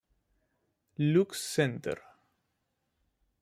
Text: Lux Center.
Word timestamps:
Lux 0.97 1.37
Center. 1.39 1.95